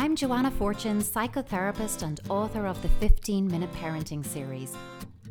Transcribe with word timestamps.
I'm 0.00 0.14
Joanna 0.14 0.52
Fortune, 0.52 1.00
psychotherapist 1.02 2.04
and 2.04 2.20
author 2.28 2.68
of 2.68 2.80
the 2.82 2.88
15 2.88 3.48
Minute 3.48 3.72
Parenting 3.72 4.24
series. 4.24 4.76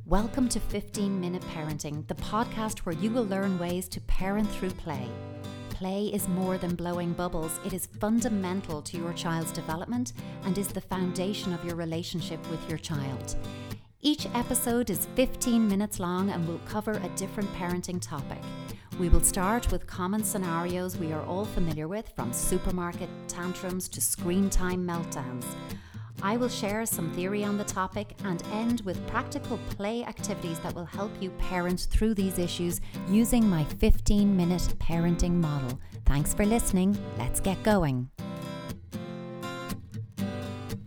Welcome 0.05 0.49
to 0.49 0.59
15 0.59 1.21
Minute 1.21 1.41
Parenting, 1.53 2.05
the 2.07 2.15
podcast 2.15 2.79
where 2.79 2.95
you 2.95 3.09
will 3.09 3.23
learn 3.23 3.57
ways 3.59 3.87
to 3.87 4.01
parent 4.01 4.49
through 4.51 4.71
play. 4.71 5.07
Play 5.69 6.07
is 6.07 6.27
more 6.27 6.57
than 6.57 6.75
blowing 6.75 7.13
bubbles, 7.13 7.61
it 7.65 7.71
is 7.71 7.85
fundamental 8.01 8.81
to 8.81 8.97
your 8.97 9.13
child's 9.13 9.53
development 9.53 10.11
and 10.43 10.57
is 10.57 10.67
the 10.67 10.81
foundation 10.81 11.53
of 11.53 11.63
your 11.63 11.75
relationship 11.75 12.45
with 12.51 12.67
your 12.67 12.77
child. 12.77 13.37
Each 14.01 14.27
episode 14.35 14.89
is 14.89 15.07
15 15.15 15.65
minutes 15.65 15.97
long 15.97 16.29
and 16.31 16.45
will 16.45 16.59
cover 16.65 16.91
a 16.91 17.09
different 17.15 17.49
parenting 17.53 18.01
topic. 18.01 18.41
We 18.99 19.09
will 19.09 19.21
start 19.21 19.71
with 19.71 19.85
common 19.85 20.23
scenarios 20.23 20.97
we 20.97 21.13
are 21.13 21.23
all 21.27 21.45
familiar 21.45 21.87
with, 21.87 22.09
from 22.15 22.33
supermarket 22.33 23.09
tantrums 23.27 23.87
to 23.89 24.01
screen 24.01 24.49
time 24.49 24.87
meltdowns. 24.87 25.45
I 26.23 26.35
will 26.35 26.49
share 26.49 26.83
some 26.87 27.11
theory 27.11 27.43
on 27.43 27.59
the 27.59 27.63
topic 27.63 28.15
and 28.23 28.41
end 28.51 28.81
with 28.81 29.05
practical 29.05 29.59
play 29.69 30.03
activities 30.03 30.57
that 30.61 30.73
will 30.73 30.85
help 30.85 31.11
you 31.21 31.29
parent 31.37 31.81
through 31.91 32.15
these 32.15 32.39
issues 32.39 32.81
using 33.07 33.47
my 33.47 33.65
15 33.65 34.35
minute 34.35 34.73
parenting 34.79 35.33
model. 35.33 35.79
Thanks 36.05 36.33
for 36.33 36.43
listening. 36.47 36.97
Let's 37.19 37.39
get 37.39 37.61
going. 37.61 38.09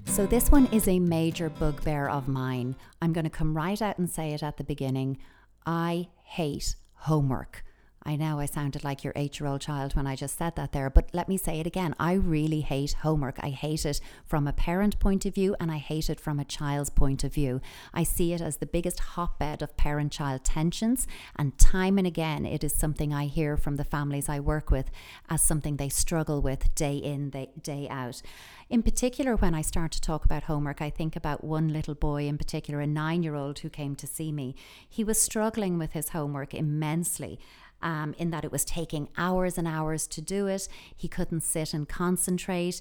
So, 0.06 0.26
this 0.26 0.50
one 0.50 0.66
is 0.72 0.88
a 0.88 0.98
major 0.98 1.48
bugbear 1.48 2.08
of 2.08 2.26
mine. 2.26 2.74
I'm 3.00 3.12
going 3.12 3.24
to 3.24 3.30
come 3.30 3.56
right 3.56 3.80
out 3.80 3.98
and 3.98 4.10
say 4.10 4.32
it 4.32 4.42
at 4.42 4.56
the 4.56 4.64
beginning. 4.64 5.18
I 5.64 6.08
hate 6.24 6.74
homework. 6.94 7.62
I 8.02 8.16
know 8.16 8.40
I 8.40 8.46
sounded 8.46 8.82
like 8.82 9.04
your 9.04 9.12
eight 9.14 9.38
year 9.38 9.46
old 9.46 9.60
child 9.60 9.94
when 9.94 10.06
I 10.06 10.16
just 10.16 10.38
said 10.38 10.56
that 10.56 10.72
there, 10.72 10.88
but 10.88 11.10
let 11.12 11.28
me 11.28 11.36
say 11.36 11.60
it 11.60 11.66
again. 11.66 11.94
I 11.98 12.14
really 12.14 12.62
hate 12.62 12.94
homework. 12.94 13.36
I 13.40 13.50
hate 13.50 13.84
it 13.84 14.00
from 14.24 14.46
a 14.46 14.54
parent 14.54 14.98
point 14.98 15.26
of 15.26 15.34
view 15.34 15.54
and 15.60 15.70
I 15.70 15.76
hate 15.76 16.08
it 16.08 16.18
from 16.18 16.40
a 16.40 16.44
child's 16.44 16.88
point 16.88 17.24
of 17.24 17.34
view. 17.34 17.60
I 17.92 18.04
see 18.04 18.32
it 18.32 18.40
as 18.40 18.56
the 18.56 18.64
biggest 18.64 19.00
hotbed 19.00 19.60
of 19.60 19.76
parent 19.76 20.12
child 20.12 20.44
tensions, 20.44 21.06
and 21.36 21.58
time 21.58 21.98
and 21.98 22.06
again, 22.06 22.46
it 22.46 22.64
is 22.64 22.74
something 22.74 23.12
I 23.12 23.26
hear 23.26 23.58
from 23.58 23.76
the 23.76 23.84
families 23.84 24.30
I 24.30 24.40
work 24.40 24.70
with 24.70 24.90
as 25.28 25.42
something 25.42 25.76
they 25.76 25.90
struggle 25.90 26.40
with 26.40 26.74
day 26.74 26.96
in, 26.96 27.30
day 27.30 27.86
out. 27.90 28.22
In 28.70 28.82
particular, 28.82 29.36
when 29.36 29.54
I 29.54 29.62
start 29.62 29.92
to 29.92 30.00
talk 30.00 30.24
about 30.24 30.44
homework, 30.44 30.80
I 30.80 30.90
think 30.90 31.16
about 31.16 31.44
one 31.44 31.68
little 31.68 31.94
boy 31.94 32.26
in 32.26 32.38
particular, 32.38 32.80
a 32.80 32.86
nine 32.86 33.22
year 33.22 33.34
old 33.34 33.58
who 33.58 33.68
came 33.68 33.94
to 33.96 34.06
see 34.06 34.32
me. 34.32 34.54
He 34.88 35.04
was 35.04 35.20
struggling 35.20 35.76
with 35.76 35.92
his 35.92 36.10
homework 36.10 36.54
immensely 36.54 37.38
um, 37.82 38.14
in 38.18 38.30
that 38.30 38.44
it 38.44 38.52
was 38.52 38.64
taking 38.64 39.08
hours 39.16 39.58
and 39.58 39.66
hours 39.66 40.06
to 40.08 40.20
do 40.20 40.46
it. 40.46 40.68
He 40.96 41.08
couldn't 41.08 41.42
sit 41.42 41.72
and 41.74 41.88
concentrate. 41.88 42.80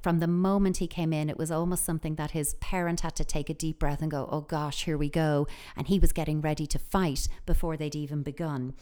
From 0.00 0.18
the 0.18 0.26
moment 0.26 0.78
he 0.78 0.86
came 0.86 1.12
in, 1.12 1.30
it 1.30 1.38
was 1.38 1.50
almost 1.50 1.84
something 1.84 2.16
that 2.16 2.32
his 2.32 2.54
parent 2.54 3.00
had 3.00 3.16
to 3.16 3.24
take 3.24 3.50
a 3.50 3.54
deep 3.54 3.78
breath 3.78 4.02
and 4.02 4.10
go, 4.10 4.28
oh 4.30 4.42
gosh, 4.42 4.84
here 4.84 4.98
we 4.98 5.08
go. 5.08 5.46
And 5.76 5.86
he 5.86 5.98
was 5.98 6.12
getting 6.12 6.40
ready 6.40 6.66
to 6.66 6.78
fight 6.78 7.28
before 7.46 7.76
they'd 7.76 7.94
even 7.94 8.22
begun. 8.22 8.74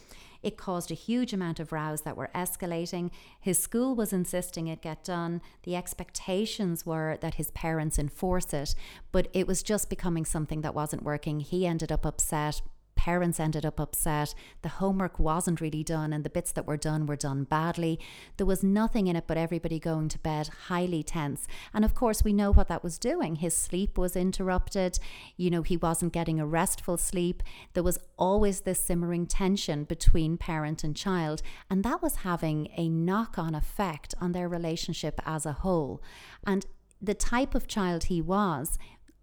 It 0.43 0.57
caused 0.57 0.91
a 0.91 0.95
huge 0.95 1.33
amount 1.33 1.61
of 1.61 1.73
rows 1.73 2.01
that 2.03 2.17
were 2.17 2.31
escalating. 2.35 3.11
His 3.41 3.59
school 3.59 3.95
was 3.95 4.13
insisting 4.13 4.69
it 4.69 4.81
get 4.81 5.05
done. 5.05 5.43
The 5.65 5.77
expectations 5.77 6.87
were 6.87 7.19
that 7.21 7.35
his 7.35 7.51
parents 7.51 7.99
enforce 7.99 8.55
it, 8.55 8.75
but 9.13 9.29
it 9.33 9.47
was 9.47 9.63
just 9.63 9.91
becoming 9.91 10.25
something 10.25 10.63
that 10.63 10.75
wasn't 10.75 11.03
working. 11.03 11.41
He 11.41 11.67
ended 11.67 11.93
up 11.93 12.07
upset, 12.07 12.63
parents 13.01 13.41
ended 13.41 13.65
up 13.65 13.81
upset. 13.81 14.35
The 14.61 14.69
homework 14.69 15.19
wasn't 15.19 15.63
really 15.63 15.83
done, 15.83 16.13
and 16.13 16.23
the 16.23 16.29
bits 16.29 16.53
that 16.53 16.67
were 16.67 16.77
done 16.77 17.07
were 17.07 17.17
done 17.17 17.45
badly. 17.45 17.99
There 18.37 18.45
was 18.45 18.63
nothing 18.63 19.07
in 19.07 19.17
it 19.17 19.25
but 19.27 19.39
everybody 19.39 19.79
going 19.79 20.11
to 20.11 20.19
bed 20.19 20.51
highly 20.69 21.03
tense. 21.03 21.49
And 21.73 21.83
of 21.83 21.95
course, 21.95 22.23
we 22.23 22.35
know 22.35 22.53
what 22.53 22.69
that 22.69 22.85
was 22.85 22.99
doing. 22.99 23.37
His 23.37 23.57
sleep 23.57 23.97
was 23.97 24.17
interrupted. 24.17 24.99
You 25.39 25.49
know, 25.49 25.63
he 25.63 25.79
wasn't 25.79 26.13
getting 26.13 26.39
a 26.39 26.47
restful 26.47 26.99
sleep. 26.99 27.43
There 27.73 27.83
was 27.83 27.99
always 28.19 28.61
this 28.61 28.81
simmering 28.81 29.25
tension 29.25 29.85
between 29.85 30.37
parent 30.37 30.85
and 30.85 30.95
child, 30.95 31.41
and 31.71 31.83
that 31.83 32.03
was 32.03 32.17
having 32.17 32.69
a 32.77 32.91
knock 32.91 33.39
on 33.39 33.55
effect 33.55 34.15
on 34.21 34.33
their 34.33 34.47
relationship 34.47 35.19
as 35.25 35.47
a 35.47 35.55
whole. 35.65 36.03
And 36.47 36.67
the 37.01 37.15
type 37.15 37.55
of 37.55 37.67
child 37.67 38.05
he 38.05 38.21
was 38.21 38.79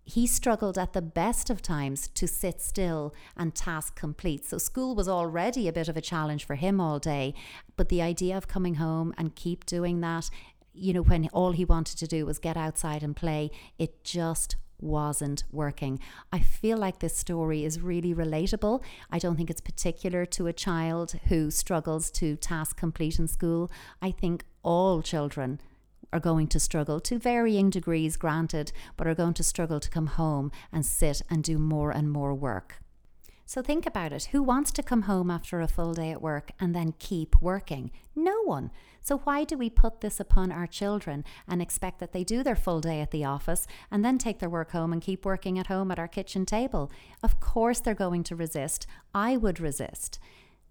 he 0.08 0.26
struggled 0.26 0.78
at 0.78 0.94
the 0.94 1.02
best 1.02 1.50
of 1.50 1.62
times 1.62 2.08
to 2.08 2.30
sit 2.30 2.62
still 2.62 3.14
and 3.36 3.54
task 3.54 3.94
complete. 3.94 4.46
So 4.46 4.58
school 4.58 4.96
was 4.96 5.10
already 5.10 5.68
a 5.68 5.74
bit 5.74 5.90
of 5.90 5.98
a 5.98 6.02
challenge 6.02 6.46
for 6.46 6.56
him 6.56 6.80
all 6.80 6.98
day, 6.98 7.34
but 7.76 7.90
the 7.90 8.02
idea 8.02 8.38
of 8.38 8.48
coming 8.48 8.76
home 8.76 9.14
and 9.18 9.36
keep 9.36 9.66
doing 9.66 10.00
that, 10.00 10.30
you 10.74 10.94
know, 10.94 11.02
when 11.02 11.28
all 11.34 11.52
he 11.52 11.66
wanted 11.66 11.98
to 11.98 12.08
do 12.08 12.26
was 12.26 12.40
get 12.40 12.56
outside 12.56 13.04
and 13.04 13.18
play, 13.18 13.52
it 13.78 14.06
just 14.06 14.56
wasn't 14.80 15.44
working. 15.52 16.00
I 16.32 16.40
feel 16.40 16.78
like 16.78 17.00
this 17.00 17.18
story 17.18 17.66
is 17.66 17.82
really 17.82 18.16
relatable. 18.16 18.82
I 19.12 19.20
don't 19.20 19.36
think 19.36 19.50
it's 19.50 19.60
particular 19.60 20.26
to 20.28 20.48
a 20.48 20.54
child 20.54 21.20
who 21.28 21.52
struggles 21.52 22.10
to 22.12 22.38
task 22.38 22.78
complete 22.78 23.20
in 23.20 23.28
school. 23.28 23.70
I 24.02 24.12
think 24.12 24.46
all 24.64 25.02
children 25.02 25.60
are 26.12 26.20
going 26.20 26.48
to 26.48 26.60
struggle 26.60 27.00
to 27.02 27.20
varying 27.20 27.70
degrees, 27.70 28.18
granted, 28.18 28.72
but 28.96 29.08
are 29.08 29.16
going 29.16 29.34
to 29.36 29.44
struggle 29.44 29.80
to 29.80 29.90
come 29.90 30.08
home 30.08 30.52
and 30.72 30.86
sit 30.86 31.22
and 31.30 31.44
do 31.44 31.58
more 31.58 31.92
and 31.92 32.12
more 32.12 32.34
work. 32.34 32.82
So 33.46 33.62
think 33.62 33.86
about 33.86 34.12
it. 34.12 34.26
Who 34.26 34.44
wants 34.44 34.74
to 34.74 34.84
come 34.84 35.04
home 35.04 35.32
after 35.32 35.62
a 35.62 35.70
full 35.70 35.94
day 35.94 36.12
at 36.12 36.22
work 36.22 36.52
and 36.60 36.76
then 36.76 36.94
keep 37.00 37.42
working? 37.42 37.92
No 38.14 38.42
one. 38.44 38.72
So 39.02 39.20
why 39.20 39.46
do 39.46 39.58
we 39.58 39.70
put 39.70 40.02
this 40.02 40.20
upon 40.20 40.52
our 40.52 40.68
children 40.68 41.24
and 41.48 41.62
expect 41.62 42.00
that 42.00 42.12
they 42.12 42.26
do 42.26 42.44
their 42.44 42.58
full 42.58 42.82
day 42.82 43.00
at 43.00 43.12
the 43.12 43.24
office 43.24 43.66
and 43.90 44.04
then 44.04 44.18
take 44.18 44.40
their 44.40 44.50
work 44.50 44.72
home 44.72 44.92
and 44.92 45.02
keep 45.02 45.26
working 45.26 45.58
at 45.58 45.68
home 45.68 45.92
at 45.92 46.00
our 46.00 46.10
kitchen 46.10 46.46
table? 46.46 46.92
Of 47.24 47.40
course 47.40 47.80
they're 47.80 47.94
going 47.94 48.24
to 48.26 48.36
resist. 48.36 48.86
I 49.14 49.38
would 49.38 49.62
resist. 49.62 50.20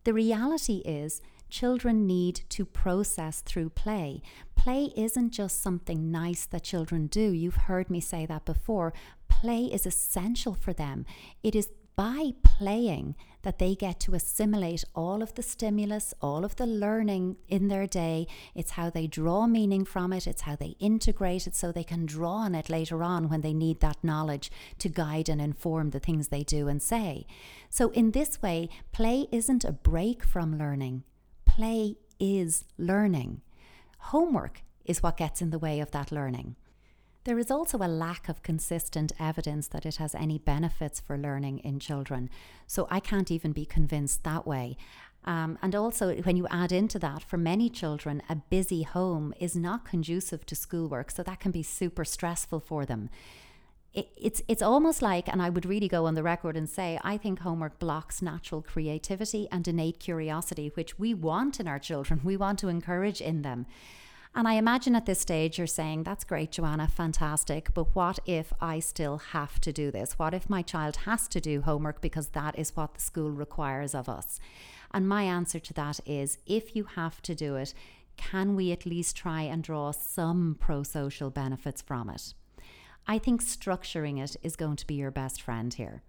The 0.06 0.14
reality 0.14 0.82
is 0.84 1.20
children 1.50 2.06
need 2.06 2.42
to 2.50 2.64
process 2.64 3.40
through 3.40 3.70
play. 3.70 4.22
Play 4.54 4.92
isn't 4.96 5.32
just 5.32 5.60
something 5.60 6.12
nice 6.12 6.46
that 6.46 6.62
children 6.62 7.08
do. 7.08 7.32
You've 7.32 7.66
heard 7.66 7.90
me 7.90 8.00
say 8.00 8.24
that 8.24 8.44
before. 8.44 8.94
Play 9.26 9.64
is 9.64 9.84
essential 9.84 10.54
for 10.54 10.72
them. 10.72 11.06
It 11.42 11.56
is 11.56 11.70
by 11.96 12.32
playing 12.42 13.16
that 13.40 13.58
they 13.58 13.74
get 13.74 13.98
to 14.00 14.14
assimilate 14.14 14.84
all 14.94 15.22
of 15.22 15.34
the 15.34 15.42
stimulus, 15.42 16.12
all 16.20 16.44
of 16.44 16.56
the 16.56 16.66
learning 16.66 17.36
in 17.48 17.68
their 17.68 17.86
day. 17.86 18.26
It's 18.54 18.72
how 18.72 18.90
they 18.90 19.06
draw 19.06 19.46
meaning 19.46 19.84
from 19.84 20.12
it, 20.12 20.26
it's 20.26 20.42
how 20.42 20.56
they 20.56 20.76
integrate 20.78 21.46
it 21.46 21.54
so 21.54 21.72
they 21.72 21.84
can 21.84 22.04
draw 22.04 22.32
on 22.32 22.54
it 22.54 22.68
later 22.68 23.02
on 23.02 23.28
when 23.28 23.40
they 23.40 23.54
need 23.54 23.80
that 23.80 24.02
knowledge 24.02 24.50
to 24.78 24.88
guide 24.88 25.28
and 25.28 25.40
inform 25.40 25.90
the 25.90 26.00
things 26.00 26.28
they 26.28 26.42
do 26.42 26.68
and 26.68 26.82
say. 26.82 27.26
So, 27.70 27.90
in 27.90 28.10
this 28.10 28.42
way, 28.42 28.68
play 28.92 29.28
isn't 29.32 29.64
a 29.64 29.72
break 29.72 30.22
from 30.22 30.58
learning, 30.58 31.04
play 31.46 31.96
is 32.20 32.64
learning. 32.76 33.40
Homework 33.98 34.62
is 34.84 35.02
what 35.02 35.16
gets 35.16 35.40
in 35.40 35.50
the 35.50 35.58
way 35.58 35.80
of 35.80 35.90
that 35.92 36.12
learning. 36.12 36.56
There 37.26 37.38
is 37.38 37.50
also 37.50 37.78
a 37.78 37.88
lack 37.88 38.28
of 38.28 38.42
consistent 38.42 39.12
evidence 39.18 39.66
that 39.68 39.84
it 39.84 39.96
has 39.96 40.14
any 40.14 40.38
benefits 40.38 41.00
for 41.00 41.18
learning 41.18 41.58
in 41.58 41.80
children. 41.80 42.30
So 42.66 42.86
I 42.88 43.00
can't 43.00 43.30
even 43.32 43.50
be 43.52 43.66
convinced 43.66 44.22
that 44.22 44.46
way. 44.46 44.76
Um, 45.24 45.58
and 45.60 45.74
also, 45.74 46.14
when 46.22 46.36
you 46.36 46.46
add 46.50 46.70
into 46.70 47.00
that, 47.00 47.24
for 47.24 47.36
many 47.36 47.68
children, 47.68 48.22
a 48.28 48.36
busy 48.36 48.84
home 48.84 49.34
is 49.40 49.56
not 49.56 49.84
conducive 49.84 50.46
to 50.46 50.54
schoolwork. 50.54 51.10
So 51.10 51.24
that 51.24 51.40
can 51.40 51.50
be 51.50 51.64
super 51.64 52.04
stressful 52.04 52.60
for 52.60 52.86
them 52.86 53.10
it, 53.96 54.10
it's 54.16 54.42
it's 54.46 54.62
almost 54.62 55.00
like, 55.00 55.26
and 55.26 55.40
I 55.42 55.48
would 55.48 55.64
really 55.64 55.88
go 55.88 56.04
on 56.04 56.14
the 56.14 56.22
record 56.22 56.56
and 56.56 56.68
say, 56.68 57.00
I 57.02 57.16
think 57.16 57.40
homework 57.40 57.78
blocks 57.78 58.20
natural 58.20 58.62
creativity 58.62 59.48
and 59.50 59.66
innate 59.66 59.98
curiosity, 59.98 60.70
which 60.74 60.98
we 60.98 61.14
want 61.14 61.58
in 61.58 61.66
our 61.66 61.78
children. 61.78 62.20
We 62.26 62.36
want 62.36 62.58
to 62.58 62.68
encourage 62.68 63.20
in 63.20 63.42
them. 63.42 63.66
And 64.36 64.46
I 64.46 64.54
imagine 64.54 64.94
at 64.94 65.06
this 65.06 65.20
stage 65.20 65.56
you're 65.56 65.66
saying, 65.66 66.02
That's 66.02 66.22
great, 66.22 66.52
Joanna, 66.52 66.88
fantastic. 66.88 67.72
But 67.72 67.96
what 67.96 68.18
if 68.26 68.52
I 68.60 68.80
still 68.80 69.16
have 69.16 69.58
to 69.62 69.72
do 69.72 69.90
this? 69.90 70.18
What 70.18 70.34
if 70.34 70.50
my 70.50 70.60
child 70.60 70.96
has 71.06 71.26
to 71.28 71.40
do 71.40 71.62
homework 71.62 72.02
because 72.02 72.28
that 72.28 72.58
is 72.58 72.76
what 72.76 72.92
the 72.92 73.00
school 73.00 73.30
requires 73.30 73.94
of 73.94 74.10
us? 74.10 74.38
And 74.92 75.08
my 75.08 75.22
answer 75.22 75.58
to 75.58 75.72
that 75.74 76.00
is 76.04 76.36
if 76.44 76.76
you 76.76 76.84
have 76.84 77.22
to 77.22 77.34
do 77.34 77.56
it, 77.56 77.72
can 78.18 78.54
we 78.54 78.72
at 78.72 78.84
least 78.84 79.16
try 79.16 79.40
and 79.40 79.64
draw 79.64 79.90
some 79.92 80.58
pro 80.60 80.82
social 80.82 81.30
benefits 81.30 81.80
from 81.80 82.10
it? 82.10 82.34
I 83.06 83.18
think 83.18 83.42
structuring 83.42 84.22
it 84.22 84.36
is 84.42 84.54
going 84.54 84.76
to 84.76 84.86
be 84.86 84.96
your 84.96 85.10
best 85.10 85.40
friend 85.40 85.72
here. 85.72 86.02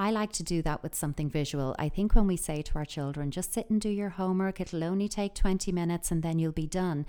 I 0.00 0.12
like 0.12 0.30
to 0.34 0.44
do 0.44 0.62
that 0.62 0.84
with 0.84 0.94
something 0.94 1.28
visual. 1.28 1.74
I 1.76 1.88
think 1.88 2.14
when 2.14 2.28
we 2.28 2.36
say 2.36 2.62
to 2.62 2.76
our 2.76 2.84
children, 2.84 3.32
just 3.32 3.52
sit 3.52 3.68
and 3.68 3.80
do 3.80 3.88
your 3.88 4.10
homework, 4.10 4.60
it'll 4.60 4.84
only 4.84 5.08
take 5.08 5.34
20 5.34 5.72
minutes 5.72 6.12
and 6.12 6.22
then 6.22 6.38
you'll 6.38 6.52
be 6.52 6.68
done, 6.68 7.04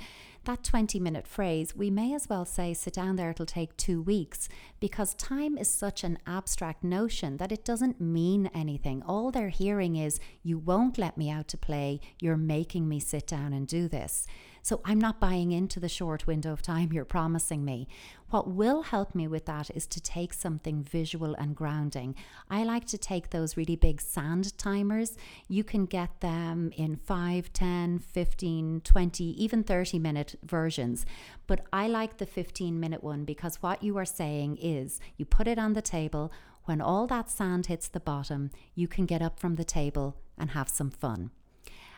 that 0.49 0.63
20 0.63 0.99
minute 0.99 1.27
phrase, 1.27 1.75
we 1.75 1.91
may 1.91 2.11
as 2.11 2.27
well 2.27 2.43
say, 2.43 2.73
sit 2.73 2.95
down 2.95 3.17
there, 3.17 3.29
it'll 3.29 3.45
take 3.45 3.77
two 3.77 4.01
weeks, 4.01 4.49
because 4.79 5.13
time 5.13 5.59
is 5.59 5.69
such 5.69 6.03
an 6.03 6.17
abstract 6.25 6.83
notion 6.83 7.37
that 7.37 7.51
it 7.51 7.63
doesn't 7.63 8.01
mean 8.01 8.49
anything. 8.51 9.03
All 9.03 9.29
they're 9.29 9.49
hearing 9.49 9.95
is, 9.95 10.19
you 10.41 10.57
won't 10.57 10.97
let 10.97 11.19
me 11.19 11.29
out 11.29 11.47
to 11.49 11.57
play, 11.57 11.99
you're 12.19 12.35
making 12.35 12.89
me 12.89 12.99
sit 12.99 13.27
down 13.27 13.53
and 13.53 13.67
do 13.67 13.87
this. 13.87 14.25
So 14.61 14.81
I'm 14.85 14.99
not 14.99 15.19
buying 15.19 15.51
into 15.51 15.79
the 15.79 15.89
short 15.89 16.27
window 16.27 16.51
of 16.51 16.61
time 16.61 16.91
you're 16.91 17.05
promising 17.05 17.63
me. 17.63 17.87
What 18.29 18.49
will 18.49 18.83
help 18.83 19.15
me 19.15 19.27
with 19.27 19.45
that 19.45 19.71
is 19.71 19.87
to 19.87 20.01
take 20.01 20.33
something 20.33 20.83
visual 20.83 21.33
and 21.35 21.55
grounding. 21.55 22.15
I 22.49 22.63
like 22.63 22.85
to 22.87 22.97
take 22.97 23.29
those 23.29 23.57
really 23.57 23.75
big 23.75 24.01
sand 24.01 24.55
timers. 24.57 25.17
You 25.47 25.63
can 25.63 25.85
get 25.85 26.21
them 26.21 26.71
in 26.77 26.97
5, 26.97 27.51
10, 27.51 27.99
15, 27.99 28.81
20, 28.81 29.23
even 29.23 29.63
30 29.63 29.99
minute 29.99 30.35
versions. 30.43 31.05
But 31.47 31.61
I 31.71 31.87
like 31.87 32.17
the 32.17 32.25
15 32.25 32.79
minute 32.79 33.03
one 33.03 33.25
because 33.25 33.61
what 33.61 33.83
you 33.83 33.97
are 33.97 34.05
saying 34.05 34.57
is 34.61 34.99
you 35.17 35.25
put 35.25 35.47
it 35.47 35.59
on 35.59 35.73
the 35.73 35.81
table. 35.81 36.31
When 36.65 36.81
all 36.81 37.07
that 37.07 37.29
sand 37.29 37.67
hits 37.67 37.87
the 37.87 37.99
bottom, 37.99 38.51
you 38.75 38.87
can 38.87 39.05
get 39.05 39.21
up 39.21 39.39
from 39.39 39.55
the 39.55 39.63
table 39.63 40.17
and 40.37 40.51
have 40.51 40.69
some 40.69 40.91
fun. 40.91 41.31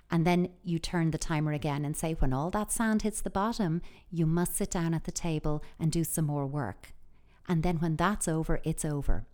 And 0.09 0.27
then 0.27 0.49
you 0.63 0.77
turn 0.77 1.11
the 1.11 1.17
timer 1.17 1.53
again 1.53 1.85
and 1.85 1.95
say, 1.95 2.13
when 2.13 2.33
all 2.33 2.49
that 2.51 2.71
sand 2.71 3.01
hits 3.01 3.21
the 3.21 3.29
bottom, 3.29 3.81
you 4.09 4.25
must 4.25 4.57
sit 4.57 4.69
down 4.69 4.93
at 4.93 5.05
the 5.05 5.11
table 5.11 5.63
and 5.79 5.91
do 5.91 6.03
some 6.03 6.25
more 6.25 6.45
work. 6.45 6.93
And 7.47 7.63
then 7.63 7.77
when 7.77 7.95
that's 7.95 8.27
over, 8.27 8.59
it's 8.63 8.83
over. 8.83 9.25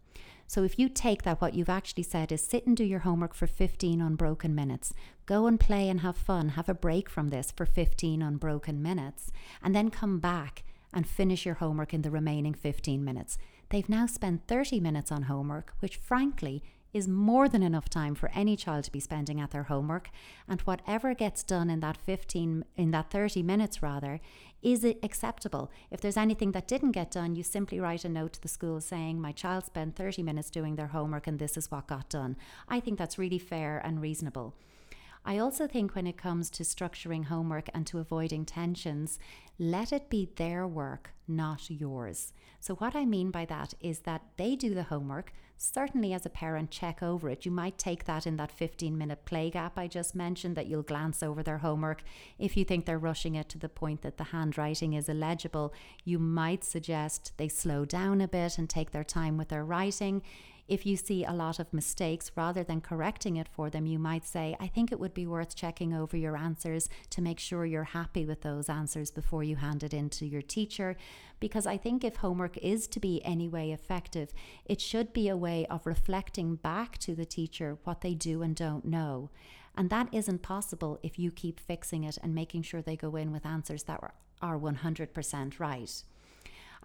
So 0.48 0.64
if 0.64 0.80
you 0.80 0.88
take 0.88 1.24
that, 1.24 1.42
what 1.42 1.54
you've 1.54 1.70
actually 1.70 2.04
said 2.04 2.32
is 2.32 2.42
sit 2.42 2.66
and 2.66 2.76
do 2.76 2.86
your 2.86 3.00
homework 3.00 3.34
for 3.34 3.48
15 3.48 4.02
unbroken 4.02 4.56
minutes. 4.56 4.94
Go 5.26 5.46
and 5.46 5.60
play 5.60 5.90
and 5.90 6.00
have 6.00 6.16
fun. 6.16 6.50
Have 6.50 6.70
a 6.70 6.74
break 6.74 7.10
from 7.10 7.28
this 7.28 7.52
for 7.52 7.66
15 7.66 8.22
unbroken 8.22 8.82
minutes. 8.82 9.32
And 9.62 9.76
then 9.76 9.92
come 9.92 10.20
back 10.20 10.64
and 10.94 11.06
finish 11.06 11.46
your 11.46 11.56
homework 11.56 11.94
in 11.94 12.02
the 12.02 12.10
remaining 12.10 12.54
15 12.54 13.04
minutes. 13.04 13.38
They've 13.70 13.90
now 13.90 14.06
spent 14.06 14.48
30 14.48 14.80
minutes 14.80 15.12
on 15.12 15.24
homework, 15.24 15.74
which 15.80 15.98
frankly 15.98 16.64
is 16.98 17.08
more 17.08 17.48
than 17.48 17.64
enough 17.64 17.90
time 17.90 18.16
for 18.16 18.32
any 18.34 18.56
child 18.56 18.84
to 18.84 18.92
be 18.92 19.00
spending 19.00 19.40
at 19.40 19.52
their 19.52 19.64
homework. 19.64 20.10
And 20.48 20.60
whatever 20.62 21.14
gets 21.14 21.44
done 21.44 21.70
in 21.70 21.80
that 21.82 21.96
15 21.96 22.66
in 22.76 22.92
that 22.92 23.12
30 23.12 23.44
minutes 23.44 23.82
rather 23.82 24.20
is 24.64 24.84
it 24.84 24.98
acceptable? 25.04 25.72
If 25.92 26.02
there's 26.02 26.18
anything 26.18 26.52
that 26.54 26.68
didn't 26.68 26.94
get 26.94 27.12
done 27.12 27.36
you 27.36 27.44
simply 27.44 27.80
write 27.80 28.04
a 28.04 28.10
note 28.10 28.34
to 28.34 28.42
the 28.42 28.48
school 28.48 28.82
saying 28.82 29.22
my 29.22 29.32
child 29.32 29.66
spent 29.66 29.96
30 29.96 30.24
minutes 30.24 30.50
doing 30.50 30.76
their 30.76 30.88
homework 30.88 31.28
and 31.28 31.38
this 31.38 31.56
is 31.56 31.70
what 31.70 31.88
got 31.88 32.10
done. 32.10 32.36
I 32.68 32.80
think 32.80 32.98
that's 32.98 33.20
really 33.20 33.40
fair 33.40 33.80
and 33.86 34.02
reasonable 34.02 34.56
I 35.28 35.40
also 35.40 35.68
think 35.68 35.94
when 35.94 36.08
it 36.08 36.16
comes 36.16 36.50
to 36.52 36.64
structuring 36.64 37.26
homework 37.26 37.68
and 37.74 37.86
to 37.88 38.00
avoiding 38.00 38.46
tensions, 38.46 39.20
let 39.60 39.92
it 39.92 40.10
be 40.10 40.30
their 40.38 40.66
work, 40.66 41.12
not 41.28 41.70
yours. 41.70 42.32
So, 42.62 42.76
what 42.76 42.96
I 42.96 43.04
mean 43.04 43.30
by 43.30 43.44
that 43.44 43.74
is 43.82 44.00
that 44.00 44.22
they 44.38 44.56
do 44.56 44.74
the 44.74 44.84
homework. 44.84 45.34
Certainly, 45.58 46.14
as 46.14 46.26
a 46.26 46.30
parent, 46.30 46.72
check 46.72 47.04
over 47.04 47.30
it. 47.30 47.46
You 47.46 47.52
might 47.52 47.78
take 47.78 48.06
that 48.06 48.26
in 48.26 48.38
that 48.38 48.54
15 48.54 48.98
minute 48.98 49.26
play 49.26 49.50
gap 49.50 49.78
I 49.78 49.88
just 49.88 50.16
mentioned, 50.16 50.56
that 50.56 50.68
you'll 50.68 50.82
glance 50.82 51.22
over 51.22 51.44
their 51.44 51.58
homework. 51.58 52.04
If 52.40 52.56
you 52.56 52.64
think 52.64 52.86
they're 52.86 52.98
rushing 52.98 53.36
it 53.36 53.50
to 53.50 53.58
the 53.58 53.68
point 53.68 54.04
that 54.04 54.16
the 54.16 54.26
handwriting 54.26 54.94
is 54.94 55.10
illegible, 55.10 55.74
you 56.06 56.20
might 56.20 56.64
suggest 56.64 57.34
they 57.36 57.50
slow 57.50 57.84
down 57.84 58.22
a 58.22 58.30
bit 58.30 58.58
and 58.58 58.70
take 58.70 58.92
their 58.92 59.04
time 59.04 59.36
with 59.36 59.50
their 59.50 59.66
writing 59.66 60.22
if 60.68 60.86
you 60.86 60.98
see 60.98 61.24
a 61.24 61.32
lot 61.32 61.60
of 61.60 61.74
mistakes, 61.74 62.32
rather 62.36 62.64
than 62.64 62.82
correcting 62.82 63.38
it 63.38 63.48
for 63.48 63.70
them, 63.70 63.86
you 63.86 63.98
might 63.98 64.26
say, 64.26 64.56
I 64.60 64.68
think 64.68 64.92
it 64.92 65.00
would 65.00 65.14
be 65.14 65.26
worth 65.26 65.56
checking 65.56 65.94
over 65.94 66.18
your 66.18 66.36
answers 66.36 66.90
to 67.12 67.22
make 67.22 67.40
sure 67.40 67.66
you're 67.66 67.84
happy 67.84 68.26
with 68.26 68.42
those 68.42 68.68
answers 68.68 69.10
before 69.10 69.44
you 69.44 69.56
hand 69.56 69.84
it 69.84 69.94
in 69.94 70.10
to 70.12 70.26
your 70.26 70.42
teacher. 70.42 70.98
Because 71.40 71.66
I 71.66 71.78
think 71.78 72.04
if 72.04 72.18
homework 72.18 72.58
is 72.58 72.88
to 72.88 73.00
be 73.00 73.22
any 73.24 73.48
way 73.48 73.72
effective, 73.72 74.34
it 74.66 74.82
should 74.82 75.14
be 75.14 75.30
a 75.30 75.38
way 75.38 75.66
of 75.68 75.86
reflecting 75.86 76.56
back 76.56 76.98
to 77.00 77.16
the 77.16 77.26
teacher 77.26 77.78
what 77.84 78.02
they 78.02 78.14
do 78.14 78.42
and 78.42 78.56
don't 78.56 78.86
know. 78.86 79.30
And 79.76 79.90
that 79.90 80.10
isn't 80.12 80.42
possible 80.42 81.00
if 81.04 81.20
you 81.20 81.32
keep 81.32 81.60
fixing 81.60 82.04
it 82.04 82.18
and 82.22 82.34
making 82.34 82.64
sure 82.64 82.82
they 82.82 82.98
go 82.98 83.16
in 83.16 83.32
with 83.32 83.46
answers 83.46 83.84
that 83.84 84.02
are 84.42 84.60
100% 84.60 85.60
right. 85.60 86.04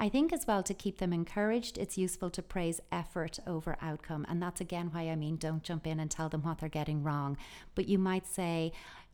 I 0.03 0.09
think 0.09 0.33
as 0.33 0.49
well 0.49 0.65
to 0.65 0.75
keep 0.75 0.99
them 0.99 1.13
encouraged, 1.13 1.79
it's 1.79 1.97
useful 1.97 2.29
to 2.31 2.43
praise 2.43 2.81
effort 2.91 3.39
over 3.47 3.77
outcome. 3.81 4.27
And 4.29 4.43
that's 4.43 4.61
again 4.61 4.89
why 4.91 5.03
I 5.03 5.15
mean 5.15 5.37
don't 5.37 5.63
jump 5.63 5.87
in 5.87 6.01
and 6.01 6.11
tell 6.11 6.29
them 6.29 6.43
what 6.43 6.59
they're 6.59 6.69
getting 6.69 7.05
wrong. 7.05 7.37
But 7.77 7.87
you 7.87 8.01
might 8.01 8.27
say, 8.27 8.73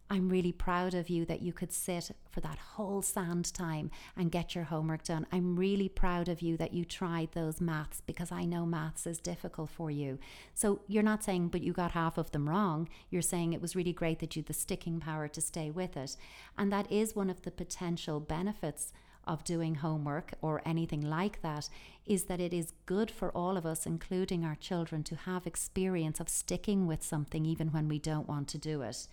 I'm 0.08 0.30
really 0.30 0.50
proud 0.50 0.94
of 0.94 1.10
you 1.10 1.26
that 1.26 1.42
you 1.42 1.52
could 1.52 1.74
sit 1.74 2.12
for 2.30 2.40
that 2.40 2.56
whole 2.56 3.02
sand 3.02 3.52
time 3.52 3.90
and 4.16 4.32
get 4.32 4.54
your 4.54 4.64
homework 4.64 5.04
done. 5.04 5.26
I'm 5.30 5.56
really 5.56 5.90
proud 5.90 6.26
of 6.26 6.40
you 6.40 6.56
that 6.56 6.72
you 6.72 6.86
tried 6.86 7.32
those 7.32 7.60
maths 7.60 8.00
because 8.06 8.32
I 8.32 8.46
know 8.46 8.64
maths 8.64 9.06
is 9.06 9.18
difficult 9.18 9.68
for 9.68 9.90
you. 9.90 10.18
So 10.54 10.80
you're 10.88 11.02
not 11.02 11.22
saying, 11.22 11.48
but 11.48 11.60
you 11.60 11.74
got 11.74 11.90
half 11.90 12.16
of 12.16 12.30
them 12.30 12.48
wrong. 12.48 12.88
You're 13.10 13.20
saying 13.20 13.52
it 13.52 13.60
was 13.60 13.76
really 13.76 13.92
great 13.92 14.20
that 14.20 14.34
you 14.34 14.40
had 14.40 14.46
the 14.46 14.54
sticking 14.54 15.00
power 15.00 15.28
to 15.28 15.40
stay 15.42 15.68
with 15.68 15.98
it. 15.98 16.16
And 16.56 16.72
that 16.72 16.90
is 16.90 17.14
one 17.14 17.28
of 17.28 17.42
the 17.42 17.50
potential 17.50 18.20
benefits 18.20 18.94
of 19.28 19.44
doing 19.44 19.76
homework 19.76 20.32
or 20.42 20.62
anything 20.64 21.02
like 21.02 21.42
that 21.42 21.68
is 22.06 22.24
that 22.24 22.40
it 22.40 22.54
is 22.54 22.72
good 22.86 23.10
for 23.10 23.30
all 23.30 23.56
of 23.56 23.66
us, 23.66 23.86
including 23.86 24.44
our 24.44 24.56
children, 24.56 25.04
to 25.04 25.14
have 25.14 25.46
experience 25.46 26.18
of 26.18 26.28
sticking 26.28 26.86
with 26.86 27.02
something 27.02 27.44
even 27.44 27.68
when 27.68 27.86
we 27.88 27.98
don't 27.98 28.28
want 28.28 28.48
to 28.48 28.58
do 28.58 28.82
it. 28.82 29.06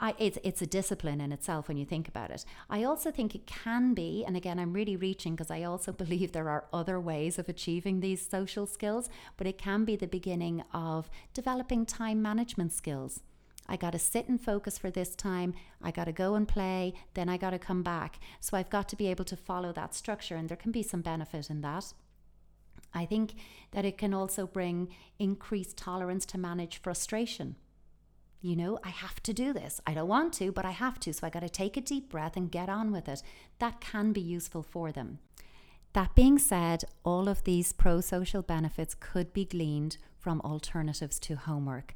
I, 0.00 0.14
it's, 0.18 0.38
it's 0.42 0.60
a 0.60 0.66
discipline 0.66 1.20
in 1.20 1.30
itself 1.30 1.68
when 1.68 1.76
you 1.76 1.84
think 1.84 2.08
about 2.08 2.32
it. 2.32 2.44
I 2.68 2.82
also 2.82 3.12
think 3.12 3.36
it 3.36 3.46
can 3.46 3.94
be, 3.94 4.24
and 4.26 4.36
again, 4.36 4.58
I'm 4.58 4.72
really 4.72 4.96
reaching 4.96 5.36
because 5.36 5.50
I 5.50 5.62
also 5.62 5.92
believe 6.02 6.32
there 6.32 6.48
are 6.48 6.64
other 6.72 6.98
ways 6.98 7.38
of 7.38 7.48
achieving 7.48 8.00
these 8.00 8.26
social 8.26 8.66
skills, 8.66 9.08
but 9.36 9.46
it 9.46 9.58
can 9.58 9.84
be 9.84 9.94
the 9.94 10.08
beginning 10.08 10.64
of 10.72 11.08
developing 11.34 11.86
time 11.86 12.20
management 12.20 12.72
skills 12.72 13.20
I 13.68 13.76
got 13.76 13.92
to 13.92 13.98
sit 13.98 14.28
and 14.28 14.40
focus 14.40 14.76
for 14.78 14.90
this 14.90 15.14
time. 15.14 15.54
I 15.82 15.90
got 15.90 16.04
to 16.04 16.12
go 16.12 16.34
and 16.34 16.46
play. 16.48 16.94
Then 17.14 17.28
I 17.28 17.36
got 17.36 17.50
to 17.50 17.58
come 17.58 17.82
back. 17.82 18.18
So 18.40 18.56
I've 18.56 18.70
got 18.70 18.88
to 18.90 18.96
be 18.96 19.08
able 19.08 19.24
to 19.26 19.36
follow 19.36 19.72
that 19.72 19.94
structure, 19.94 20.36
and 20.36 20.48
there 20.48 20.56
can 20.56 20.72
be 20.72 20.82
some 20.82 21.00
benefit 21.00 21.48
in 21.48 21.60
that. 21.62 21.92
I 22.94 23.06
think 23.06 23.34
that 23.70 23.84
it 23.84 23.96
can 23.96 24.12
also 24.12 24.46
bring 24.46 24.88
increased 25.18 25.76
tolerance 25.76 26.26
to 26.26 26.38
manage 26.38 26.82
frustration. 26.82 27.56
You 28.40 28.56
know, 28.56 28.78
I 28.82 28.88
have 28.88 29.22
to 29.22 29.32
do 29.32 29.52
this. 29.52 29.80
I 29.86 29.94
don't 29.94 30.08
want 30.08 30.34
to, 30.34 30.50
but 30.50 30.64
I 30.64 30.72
have 30.72 30.98
to. 31.00 31.12
So 31.12 31.26
I 31.26 31.30
got 31.30 31.40
to 31.40 31.48
take 31.48 31.76
a 31.76 31.80
deep 31.80 32.10
breath 32.10 32.36
and 32.36 32.50
get 32.50 32.68
on 32.68 32.90
with 32.90 33.08
it. 33.08 33.22
That 33.60 33.80
can 33.80 34.12
be 34.12 34.20
useful 34.20 34.64
for 34.64 34.90
them. 34.90 35.20
That 35.92 36.14
being 36.14 36.38
said, 36.38 36.84
all 37.04 37.28
of 37.28 37.44
these 37.44 37.72
pro 37.72 38.00
social 38.00 38.42
benefits 38.42 38.96
could 38.98 39.32
be 39.32 39.44
gleaned 39.44 39.98
from 40.18 40.40
alternatives 40.40 41.18
to 41.20 41.36
homework. 41.36 41.94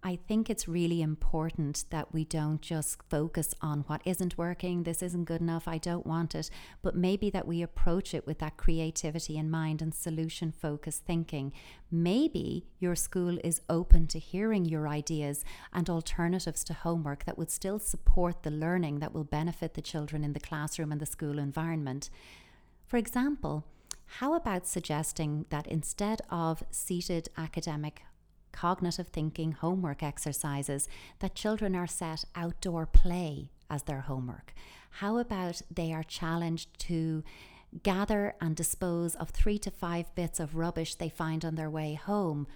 I 0.00 0.14
think 0.28 0.48
it's 0.48 0.68
really 0.68 1.02
important 1.02 1.84
that 1.90 2.14
we 2.14 2.24
don't 2.24 2.62
just 2.62 3.02
focus 3.10 3.52
on 3.60 3.80
what 3.88 4.00
isn't 4.04 4.38
working, 4.38 4.84
this 4.84 5.02
isn't 5.02 5.24
good 5.24 5.40
enough, 5.40 5.66
I 5.66 5.78
don't 5.78 6.06
want 6.06 6.36
it, 6.36 6.50
but 6.82 6.94
maybe 6.94 7.30
that 7.30 7.48
we 7.48 7.62
approach 7.62 8.14
it 8.14 8.24
with 8.24 8.38
that 8.38 8.56
creativity 8.56 9.36
in 9.36 9.50
mind 9.50 9.82
and 9.82 9.92
solution 9.92 10.52
focused 10.52 11.04
thinking. 11.04 11.52
Maybe 11.90 12.64
your 12.78 12.94
school 12.94 13.38
is 13.42 13.60
open 13.68 14.06
to 14.08 14.20
hearing 14.20 14.64
your 14.64 14.86
ideas 14.86 15.44
and 15.72 15.90
alternatives 15.90 16.62
to 16.64 16.74
homework 16.74 17.24
that 17.24 17.36
would 17.36 17.50
still 17.50 17.80
support 17.80 18.44
the 18.44 18.52
learning 18.52 19.00
that 19.00 19.12
will 19.12 19.24
benefit 19.24 19.74
the 19.74 19.82
children 19.82 20.22
in 20.22 20.32
the 20.32 20.40
classroom 20.40 20.92
and 20.92 21.00
the 21.00 21.06
school 21.06 21.40
environment. 21.40 22.08
For 22.86 22.98
example, 22.98 23.64
how 24.06 24.34
about 24.34 24.66
suggesting 24.66 25.44
that 25.50 25.66
instead 25.66 26.22
of 26.30 26.62
seated 26.70 27.28
academic 27.36 28.02
cognitive 28.58 29.06
thinking 29.06 29.52
homework 29.52 30.02
exercises 30.02 30.88
that 31.20 31.36
children 31.36 31.76
are 31.76 31.86
set 31.86 32.24
outdoor 32.34 32.86
play 32.86 33.50
as 33.70 33.84
their 33.84 34.00
homework? 34.00 34.52
How 34.90 35.18
about 35.18 35.62
they 35.70 35.92
are 35.92 36.02
challenged 36.02 36.76
to 36.80 37.22
gather 37.84 38.34
and 38.40 38.56
dispose 38.56 39.14
of 39.14 39.30
three 39.30 39.58
to 39.58 39.70
five 39.70 40.12
bits 40.16 40.40
of 40.40 40.56
rubbish 40.56 40.96
they 40.96 41.08
find 41.08 41.44
on 41.44 41.54
their 41.54 41.70
way 41.70 41.94
home 41.94 42.48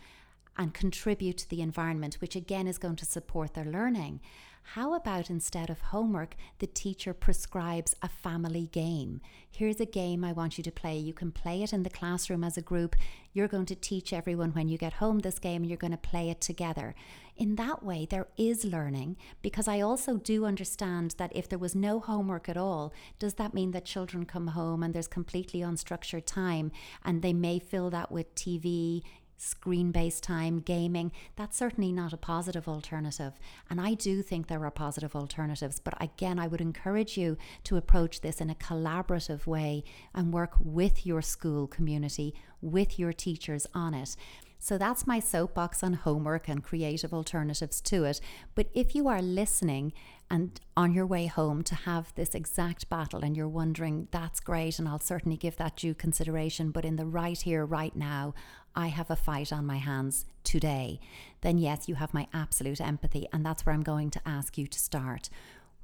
and 0.59 0.75
contribute 0.75 1.39
to 1.39 1.49
the 1.49 1.63
environment, 1.63 2.17
which 2.21 2.35
again 2.35 2.67
is 2.67 2.79
going 2.79 2.97
to 2.97 3.05
support 3.05 3.55
their 3.55 3.65
learning? 3.65 4.21
How 4.63 4.95
about 4.95 5.29
instead 5.29 5.69
of 5.69 5.81
homework, 5.81 6.35
the 6.59 6.67
teacher 6.67 7.13
prescribes 7.13 7.95
a 8.01 8.09
family 8.09 8.69
game? 8.73 9.21
Here's 9.51 9.81
a 9.81 9.87
game 9.87 10.25
I 10.25 10.33
want 10.33 10.57
you 10.57 10.65
to 10.65 10.73
play. 10.73 10.97
You 10.97 11.13
can 11.13 11.31
play 11.31 11.63
it 11.63 11.75
in 11.75 11.83
the 11.83 11.91
classroom 11.91 12.43
as 12.43 12.57
a 12.57 12.63
group. 12.63 12.97
You're 13.35 13.49
going 13.49 13.67
to 13.67 13.75
teach 13.75 14.15
everyone 14.15 14.53
when 14.53 14.69
you 14.69 14.79
get 14.79 14.95
home 14.95 15.19
this 15.19 15.39
game 15.39 15.63
and 15.63 15.71
you're 15.71 15.77
going 15.77 15.91
to 15.91 15.99
play 15.99 16.31
it 16.31 16.41
together. 16.41 16.95
In 17.37 17.57
that 17.57 17.83
way, 17.83 18.07
there 18.09 18.29
is 18.39 18.65
learning 18.65 19.17
because 19.43 19.69
I 19.69 19.81
also 19.81 20.17
do 20.17 20.47
understand 20.47 21.17
that 21.19 21.35
if 21.35 21.49
there 21.49 21.59
was 21.59 21.75
no 21.75 22.01
homework 22.01 22.49
at 22.49 22.57
all, 22.57 22.95
does 23.19 23.35
that 23.35 23.55
mean 23.55 23.73
that 23.73 23.85
children 23.85 24.25
come 24.25 24.49
home 24.49 24.83
and 24.83 24.95
there's 24.95 25.09
completely 25.09 25.61
unstructured 25.61 26.25
time 26.25 26.73
and 27.05 27.21
they 27.21 27.33
may 27.33 27.59
fill 27.59 27.91
that 27.91 28.11
with 28.11 28.35
TV, 28.35 29.03
screen 29.43 29.91
based 29.91 30.23
time, 30.23 30.61
gaming, 30.61 31.13
that's 31.37 31.57
certainly 31.57 31.93
not 31.93 32.13
a 32.13 32.17
positive 32.17 32.69
alternative. 32.69 33.33
And 33.69 33.81
I 33.81 33.95
do 33.95 34.23
think 34.23 34.47
there 34.47 34.65
are 34.65 34.71
positive 34.71 35.17
alternatives. 35.17 35.81
But 35.81 36.01
again, 36.01 36.39
I 36.39 36.47
would 36.47 36.61
encourage 36.61 37.17
you 37.17 37.37
to 37.65 37.77
approach 37.77 38.21
this 38.21 38.41
in 38.41 38.51
a 38.51 38.55
collaborative 38.55 39.47
way 39.47 39.85
and 40.15 40.33
work 40.33 40.53
with 40.61 41.05
your 41.05 41.23
school 41.23 41.67
community, 41.67 42.35
with 42.61 42.99
your 42.99 43.13
teachers 43.13 43.67
on 43.75 43.95
it. 43.95 44.17
So 44.63 44.79
that's 44.79 45.09
my 45.09 45.19
soapbox 45.19 45.83
on 45.83 45.95
homework 45.95 46.49
and 46.49 46.63
creative 46.63 47.13
alternatives 47.13 47.81
to 47.81 48.05
it. 48.05 48.21
But 48.55 48.69
if 48.75 48.95
you 48.95 49.09
are 49.09 49.21
listening 49.21 49.93
and 50.31 50.61
on 50.77 50.95
your 50.95 51.05
way 51.05 51.27
home 51.27 51.65
to 51.65 51.75
have 51.75 52.15
this 52.15 52.33
exact 52.33 52.89
battle 52.89 53.25
and 53.25 53.37
you're 53.37 53.49
wondering, 53.49 54.07
that's 54.13 54.39
great, 54.39 54.79
and 54.79 54.89
I'll 54.89 55.01
certainly 55.01 55.37
give 55.37 55.57
that 55.57 55.75
due 55.75 55.95
consideration, 55.95 56.71
but 56.71 56.85
in 56.85 56.95
the 56.95 57.07
right 57.07 57.41
here, 57.41 57.67
right 57.67 57.97
now, 57.97 58.35
I 58.75 58.89
have 58.89 59.11
a 59.11 59.17
fight 59.17 59.53
on 59.53 59.67
my 59.67 59.77
hands 59.77 60.25
today, 60.45 61.01
then 61.43 61.59
yes, 61.59 61.89
you 61.89 61.97
have 61.97 62.15
my 62.15 62.27
absolute 62.33 62.81
empathy, 62.81 63.29
and 63.33 63.45
that's 63.45 63.67
where 63.67 63.75
I'm 63.75 63.83
going 63.83 64.11
to 64.11 64.29
ask 64.29 64.57
you 64.57 64.67
to 64.67 64.79
start. 64.79 65.29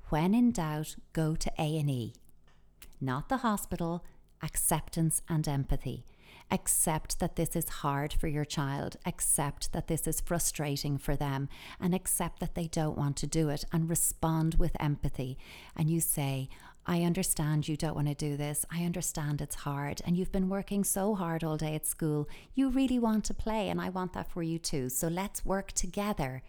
When 0.08 0.34
in 0.34 0.52
doubt, 0.52 0.96
go 1.12 1.36
to 1.36 1.52
A&E. 1.58 2.14
Not 3.00 3.28
the 3.28 3.38
hospital, 3.38 4.04
acceptance 4.42 5.22
and 5.28 5.46
empathy. 5.46 6.04
Accept 6.50 7.18
that 7.20 7.36
this 7.36 7.54
is 7.54 7.68
hard 7.68 8.14
for 8.14 8.26
your 8.26 8.44
child. 8.44 8.96
Accept 9.04 9.72
that 9.72 9.86
this 9.86 10.06
is 10.06 10.20
frustrating 10.20 10.96
for 10.96 11.14
them 11.14 11.48
and 11.78 11.94
accept 11.94 12.40
that 12.40 12.54
they 12.54 12.66
don't 12.66 12.96
want 12.96 13.16
to 13.18 13.26
do 13.26 13.50
it 13.50 13.64
and 13.70 13.90
respond 13.90 14.54
with 14.54 14.74
empathy. 14.80 15.36
And 15.76 15.90
you 15.90 16.00
say, 16.00 16.48
I 16.90 17.02
understand 17.02 17.68
you 17.68 17.76
don't 17.76 17.94
want 17.94 18.08
to 18.08 18.14
do 18.14 18.38
this. 18.38 18.64
I 18.70 18.84
understand 18.84 19.42
it's 19.42 19.56
hard 19.56 20.00
and 20.06 20.16
you've 20.16 20.32
been 20.32 20.48
working 20.48 20.84
so 20.84 21.14
hard 21.14 21.44
all 21.44 21.58
day 21.58 21.74
at 21.74 21.86
school. 21.86 22.30
You 22.54 22.70
really 22.70 22.98
want 22.98 23.26
to 23.26 23.34
play 23.34 23.68
and 23.68 23.78
I 23.78 23.90
want 23.90 24.14
that 24.14 24.30
for 24.30 24.42
you 24.42 24.58
too. 24.58 24.88
So 24.88 25.06
let's 25.06 25.44
work 25.44 25.72
together 25.72 26.42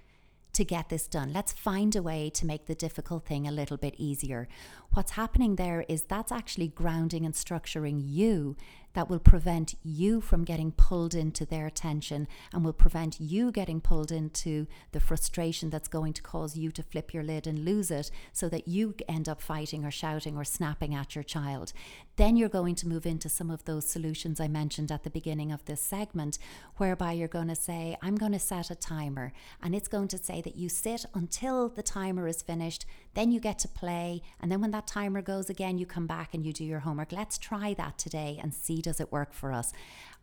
to 0.54 0.64
get 0.64 0.88
this 0.88 1.10
done. 1.10 1.34
Let's 1.34 1.52
find 1.52 1.94
a 1.94 2.02
way 2.02 2.30
to 2.30 2.46
make 2.46 2.68
the 2.68 2.74
difficult 2.74 3.26
thing 3.26 3.48
a 3.48 3.52
little 3.52 3.76
bit 3.76 3.96
easier. 3.98 4.48
What's 4.94 5.12
happening 5.12 5.58
there 5.58 5.84
is 5.90 6.04
that's 6.04 6.32
actually 6.32 6.70
grounding 6.70 7.26
and 7.26 7.34
structuring 7.34 8.02
you 8.02 8.56
that 9.00 9.10
will 9.10 9.18
prevent 9.18 9.76
you 9.82 10.20
from 10.20 10.44
getting 10.44 10.74
pulled 10.74 11.16
into 11.16 11.46
their 11.46 11.66
attention 11.66 12.28
and 12.52 12.66
will 12.66 12.74
prevent 12.74 13.18
you 13.18 13.50
getting 13.50 13.80
pulled 13.80 14.12
into 14.12 14.68
the 14.92 15.00
frustration 15.00 15.70
that's 15.70 15.88
going 15.88 16.12
to 16.12 16.22
cause 16.22 16.58
you 16.58 16.70
to 16.70 16.84
flip 16.84 17.14
your 17.14 17.24
lid 17.24 17.48
and 17.48 17.64
lose 17.64 17.92
it 17.92 18.12
so 18.34 18.50
that 18.50 18.68
you 18.68 18.94
end 19.08 19.30
up 19.30 19.42
fighting 19.42 19.86
or 19.86 19.90
shouting 19.90 20.36
or 20.36 20.44
snapping 20.44 20.94
at 20.94 21.16
your 21.16 21.24
child. 21.24 21.72
Then 22.18 22.36
you're 22.36 22.50
going 22.50 22.76
to 22.76 22.90
move 22.90 23.06
into 23.06 23.30
some 23.30 23.50
of 23.50 23.64
those 23.64 23.88
solutions 23.88 24.42
I 24.42 24.50
mentioned 24.50 24.92
at 24.92 25.06
the 25.06 25.10
beginning 25.10 25.54
of 25.54 25.64
this 25.64 25.80
segment, 25.80 26.38
whereby 26.76 27.14
you're 27.14 27.30
going 27.30 27.48
to 27.48 27.56
say, 27.56 27.96
I'm 28.02 28.16
going 28.16 28.34
to 28.34 28.40
set 28.40 28.70
a 28.70 28.76
timer 28.76 29.32
and 29.64 29.74
it's 29.74 29.88
going 29.88 30.10
to 30.10 30.18
say 30.18 30.42
that 30.42 30.58
you 30.58 30.68
sit 30.68 31.06
until 31.14 31.70
the 31.70 31.84
timer 31.84 32.28
is 32.28 32.42
finished, 32.42 32.86
then 33.14 33.32
you 33.32 33.40
get 33.40 33.60
to 33.60 33.68
play, 33.68 34.22
and 34.40 34.52
then 34.52 34.62
when 34.62 34.72
that 34.72 34.88
timer 34.88 35.22
goes 35.22 35.50
again, 35.50 35.78
you 35.78 35.86
come 35.86 36.08
back 36.08 36.34
and 36.34 36.46
you 36.46 36.54
do 36.54 36.64
your 36.64 36.80
homework. 36.80 37.12
Let's 37.12 37.38
try 37.38 37.74
that 37.76 37.98
today 37.98 38.40
and 38.42 38.54
see 38.54 38.82
does 38.82 39.00
it 39.00 39.12
work 39.12 39.34
for 39.34 39.52
us? 39.52 39.74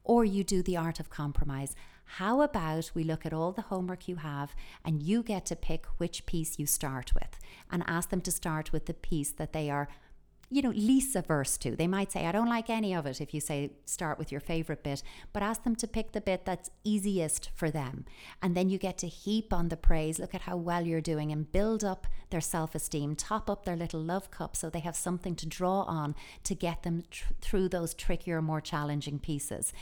Or 0.05 0.25
you 0.25 0.45
do 0.45 0.63
the 0.63 0.77
art 0.77 1.01
of 1.01 1.11
compromise. 1.11 1.75
How 2.05 2.41
about 2.41 2.93
we 2.95 3.03
look 3.03 3.27
at 3.27 3.33
all 3.33 3.51
the 3.51 3.63
homework 3.63 4.07
you 4.07 4.17
have 4.17 4.55
and 4.85 5.03
you 5.03 5.25
get 5.25 5.45
to 5.47 5.57
pick 5.57 5.87
which 5.99 6.25
piece 6.25 6.59
you 6.59 6.65
start 6.65 7.13
with 7.15 7.39
and 7.71 7.83
ask 7.87 8.11
them 8.11 8.21
to 8.23 8.31
start 8.31 8.73
with 8.73 8.87
the 8.87 8.95
piece 8.95 9.33
that 9.33 9.53
they 9.53 9.69
are 9.69 9.89
you 10.49 10.63
know, 10.63 10.71
least 10.71 11.17
averse 11.17 11.57
to. 11.59 11.75
They 11.75 11.89
might 11.89 12.13
say, 12.13 12.27
I 12.27 12.33
don't 12.33 12.49
like 12.49 12.71
any 12.71 12.95
of 12.95 13.05
it 13.07 13.21
if 13.21 13.35
you 13.35 13.41
say 13.41 13.73
start 13.85 14.19
with 14.19 14.31
your 14.31 14.41
favorite 14.41 14.85
bit, 14.85 15.03
but 15.33 15.43
ask 15.43 15.65
them 15.65 15.75
to 15.77 15.89
pick 15.89 16.13
the 16.13 16.21
bit 16.21 16.45
that's 16.45 16.71
easiest 16.85 17.51
for 17.55 17.71
them. 17.71 18.05
And 18.41 18.57
then 18.57 18.69
you 18.69 18.79
get 18.79 18.97
to 18.99 19.09
heap 19.09 19.53
on 19.53 19.69
the 19.69 19.77
praise, 19.77 20.19
look 20.19 20.35
at 20.35 20.43
how 20.43 20.57
well 20.57 20.87
you're 20.87 21.01
doing, 21.01 21.33
and 21.33 21.51
build 21.51 21.83
up 21.83 22.07
their 22.31 22.41
self 22.41 22.75
esteem, 22.75 23.17
top 23.17 23.51
up 23.51 23.65
their 23.65 23.77
little 23.77 24.01
love 24.01 24.31
cup 24.31 24.57
so 24.57 24.71
they 24.71 24.81
have 24.81 24.97
something 24.97 25.35
to 25.37 25.47
draw 25.47 25.83
on 25.83 26.15
to 26.45 26.55
get 26.55 26.83
them 26.83 27.03
tr- 27.11 27.33
through 27.41 27.69
those 27.69 27.95
trickier, 27.95 28.41
more 28.41 28.61
challenging 28.61 29.19
pieces. 29.19 29.73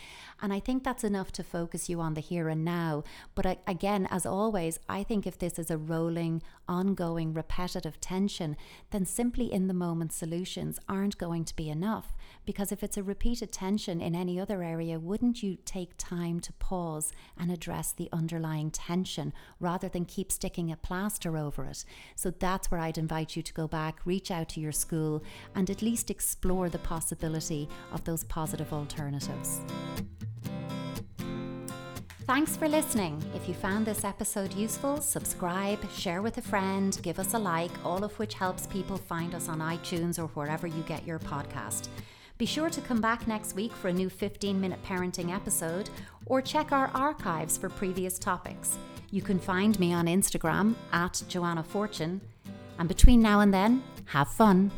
And 0.40 0.52
I 0.52 0.60
think 0.60 0.82
that's 0.82 1.04
enough 1.04 1.30
to 1.32 1.42
focus 1.42 1.88
you 1.88 2.00
on 2.00 2.14
the 2.14 2.20
here 2.20 2.48
and 2.48 2.64
now. 2.64 3.04
But 3.34 3.46
I, 3.46 3.58
again, 3.66 4.08
as 4.10 4.24
always, 4.24 4.78
I 4.88 5.02
think 5.02 5.26
if 5.26 5.38
this 5.38 5.58
is 5.58 5.70
a 5.70 5.78
rolling, 5.78 6.42
ongoing, 6.68 7.34
repetitive 7.34 8.00
tension, 8.00 8.56
then 8.90 9.04
simply 9.04 9.52
in 9.52 9.68
the 9.68 9.74
moment 9.74 10.12
solutions 10.54 10.78
aren't 10.88 11.18
going 11.18 11.44
to 11.44 11.56
be 11.56 11.68
enough. 11.68 12.14
Because 12.46 12.70
if 12.70 12.82
it's 12.82 12.96
a 12.96 13.02
repeated 13.02 13.50
tension 13.50 14.00
in 14.00 14.14
any 14.14 14.38
other 14.38 14.62
area, 14.62 14.98
wouldn't 15.00 15.42
you 15.42 15.56
take 15.64 15.92
time 15.98 16.40
to 16.40 16.52
pause 16.54 17.12
and 17.36 17.50
address 17.50 17.92
the 17.92 18.08
underlying 18.12 18.70
tension 18.70 19.32
rather 19.58 19.88
than 19.88 20.04
keep 20.04 20.30
sticking 20.30 20.70
a 20.70 20.76
plaster 20.76 21.36
over 21.36 21.64
it? 21.64 21.84
So 22.14 22.30
that's 22.30 22.70
where 22.70 22.80
I'd 22.80 22.98
invite 22.98 23.34
you 23.34 23.42
to 23.42 23.52
go 23.52 23.66
back, 23.66 24.00
reach 24.04 24.30
out 24.30 24.48
to 24.50 24.60
your 24.60 24.72
school, 24.72 25.24
and 25.54 25.68
at 25.70 25.82
least 25.82 26.10
explore 26.10 26.68
the 26.68 26.78
possibility 26.78 27.68
of 27.92 28.04
those 28.04 28.24
positive 28.24 28.72
alternatives. 28.72 29.60
Thanks 32.26 32.56
for 32.56 32.68
listening. 32.70 33.22
If 33.34 33.46
you 33.46 33.52
found 33.52 33.84
this 33.84 34.02
episode 34.02 34.54
useful, 34.54 34.98
subscribe, 35.02 35.78
share 35.90 36.22
with 36.22 36.38
a 36.38 36.42
friend, 36.42 36.98
give 37.02 37.18
us 37.18 37.34
a 37.34 37.38
like, 37.38 37.70
all 37.84 38.02
of 38.02 38.18
which 38.18 38.32
helps 38.32 38.66
people 38.66 38.96
find 38.96 39.34
us 39.34 39.50
on 39.50 39.58
iTunes 39.58 40.18
or 40.18 40.28
wherever 40.28 40.66
you 40.66 40.82
get 40.84 41.06
your 41.06 41.18
podcast. 41.18 41.88
Be 42.38 42.46
sure 42.46 42.70
to 42.70 42.80
come 42.80 43.02
back 43.02 43.28
next 43.28 43.54
week 43.54 43.72
for 43.74 43.88
a 43.88 43.92
new 43.92 44.08
15 44.08 44.58
minute 44.58 44.82
parenting 44.84 45.34
episode 45.34 45.90
or 46.24 46.40
check 46.40 46.72
our 46.72 46.90
archives 46.94 47.58
for 47.58 47.68
previous 47.68 48.18
topics. 48.18 48.78
You 49.10 49.20
can 49.20 49.38
find 49.38 49.78
me 49.78 49.92
on 49.92 50.06
Instagram 50.06 50.76
at 50.92 51.22
Joanna 51.28 51.62
Fortune. 51.62 52.22
And 52.78 52.88
between 52.88 53.20
now 53.20 53.40
and 53.40 53.52
then, 53.52 53.82
have 54.06 54.28
fun. 54.28 54.70